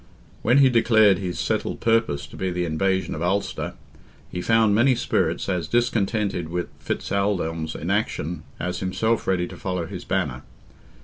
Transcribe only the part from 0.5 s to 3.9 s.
he declared his settled purpose to be the invasion of Ulster,